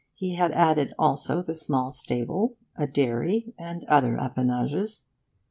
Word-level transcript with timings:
He 0.15 0.33
had 0.33 0.51
added 0.53 0.95
also 0.97 1.43
the 1.43 1.53
small 1.53 1.91
stable, 1.91 2.57
a 2.75 2.87
dairy, 2.87 3.53
and 3.55 3.83
other 3.83 4.17
appanages. 4.17 5.03